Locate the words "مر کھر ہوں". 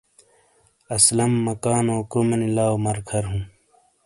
2.83-3.43